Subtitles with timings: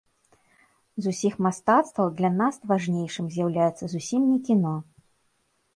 [1.05, 4.75] З усіх мастацтваў для нас важнейшым з'яўляецца зусім не кіно.